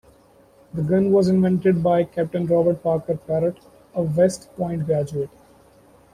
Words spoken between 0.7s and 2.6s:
The gun was invented by Captain